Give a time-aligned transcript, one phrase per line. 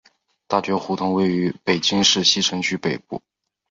[0.47, 3.21] 大觉胡同位于北京市西城区北部。